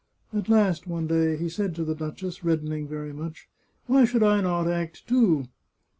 At 0.33 0.49
last, 0.49 0.87
one 0.87 1.05
day, 1.05 1.37
he 1.37 1.47
said 1.47 1.75
to 1.75 1.83
the 1.83 1.93
duchess, 1.93 2.43
reddening 2.43 2.87
very 2.87 3.13
much," 3.13 3.47
Why 3.85 4.03
should 4.03 4.23
I 4.23 4.41
not 4.41 4.67
act, 4.67 5.07
too?" 5.07 5.45